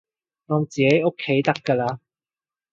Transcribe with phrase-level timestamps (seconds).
[0.47, 1.99] 當自己屋企得㗎喇